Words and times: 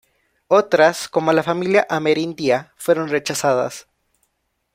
Otras, 0.47 1.07
como 1.07 1.31
la 1.31 1.43
familia 1.43 1.85
amerindia, 1.87 2.73
fueron 2.75 3.09
rechazadas. 3.09 3.87